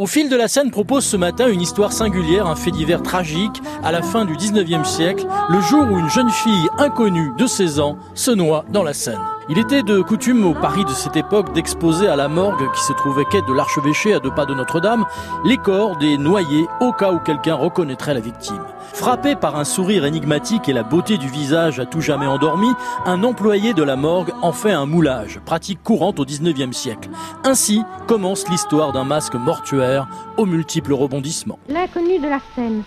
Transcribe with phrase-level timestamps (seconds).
[0.00, 3.60] Au fil de la scène propose ce matin une histoire singulière, un fait divers tragique
[3.82, 7.80] à la fin du 19e siècle, le jour où une jeune fille inconnue de 16
[7.80, 9.18] ans se noie dans la Seine.
[9.48, 12.92] Il était de coutume au Paris de cette époque d'exposer à la morgue qui se
[12.92, 15.04] trouvait quai de l'archevêché à deux pas de Notre-Dame
[15.44, 18.62] les corps des noyés au cas où quelqu'un reconnaîtrait la victime.
[18.92, 22.68] Frappé par un sourire énigmatique et la beauté du visage à tout jamais endormi,
[23.04, 27.10] un employé de la morgue en fait un moulage, pratique courante au 19e siècle.
[27.44, 31.58] Ainsi commence l'histoire d'un masque mortuaire aux multiples rebondissements.
[31.68, 32.82] L'inconnu de la Seine,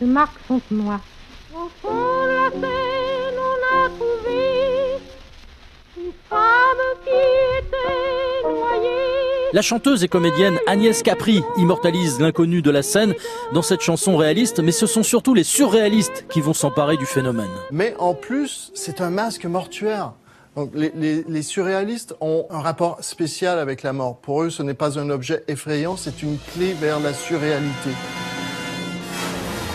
[0.00, 0.98] de Marc Fontenoy.
[1.54, 2.85] Au fond de la Seine,
[9.52, 13.14] La chanteuse et comédienne Agnès Capri immortalise l'inconnu de la scène
[13.52, 17.50] dans cette chanson réaliste, mais ce sont surtout les surréalistes qui vont s'emparer du phénomène.
[17.70, 20.14] Mais en plus, c'est un masque mortuaire.
[20.74, 24.18] Les, surréalistes ont un rapport spécial avec la mort.
[24.20, 27.90] Pour eux, ce n'est pas un objet effrayant, c'est une clé vers la surréalité.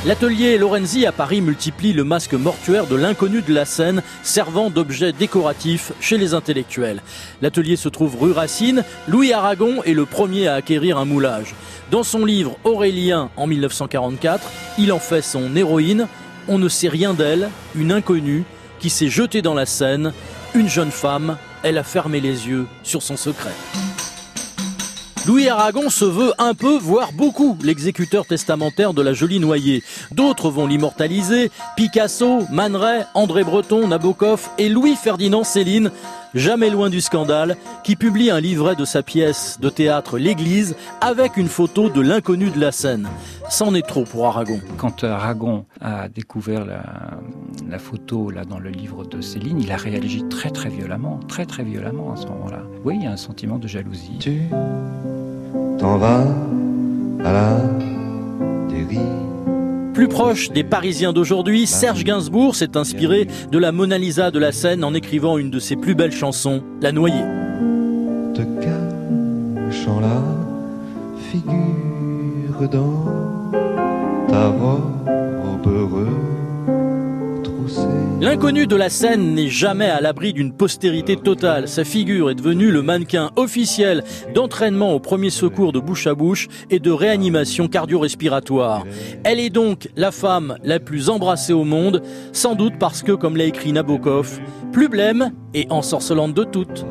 [0.04, 5.14] L'atelier Lorenzi à Paris multiplie le masque mortuaire de l'inconnu de la scène, servant d'objet
[5.14, 7.04] décoratif chez les intellectuels.
[7.44, 8.84] L'atelier se trouve rue Racine.
[9.08, 11.54] Louis Aragon est le premier à acquérir un moulage.
[11.92, 16.08] Dans son livre Aurélien en 1944, il en fait son héroïne.
[16.48, 18.44] On ne sait rien d'elle, une inconnue
[18.80, 20.14] qui s'est jetée dans la Seine,
[20.56, 21.38] une jeune femme.
[21.62, 23.54] Elle a fermé les yeux sur son secret.
[25.28, 29.84] Louis Aragon se veut un peu, voire beaucoup, l'exécuteur testamentaire de la jolie noyée.
[30.12, 32.76] D'autres vont l'immortaliser, Picasso, Man
[33.14, 35.92] André Breton, Nabokov et Louis-Ferdinand Céline,
[36.34, 41.38] jamais loin du scandale, qui publie un livret de sa pièce de théâtre L'Église avec
[41.38, 43.08] une photo de l'inconnu de la scène.
[43.50, 44.60] C'en est trop pour Aragon.
[44.78, 46.84] Quand Aragon a découvert la,
[47.70, 51.46] la, photo là dans le livre de Céline, il a réagi très très violemment, très
[51.46, 52.64] très violemment à ce moment-là.
[52.84, 54.18] Oui, il y a un sentiment de jalousie.
[54.20, 54.42] Tu
[55.78, 56.26] t'en vas
[57.26, 57.58] à la
[58.70, 59.31] dérive.
[60.02, 64.52] Plus proche des Parisiens d'aujourd'hui, Serge Gainsbourg s'est inspiré de la Mona Lisa de la
[64.52, 67.22] scène en écrivant une de ses plus belles chansons, La Noyée.
[78.22, 81.68] L'inconnu de la scène n'est jamais à l'abri d'une postérité totale.
[81.68, 84.04] Sa figure est devenue le mannequin officiel
[84.36, 88.86] d'entraînement au premier secours de bouche à bouche et de réanimation cardio-respiratoire.
[89.24, 93.38] Elle est donc la femme la plus embrassée au monde, sans doute parce que, comme
[93.38, 94.40] l'a écrit Nabokov,
[94.72, 96.86] plus blême et ensorcelante de toutes.